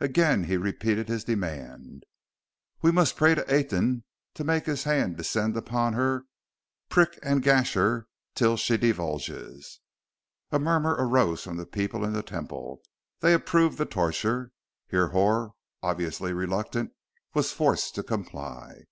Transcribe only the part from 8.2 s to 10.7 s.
till she divulges!" A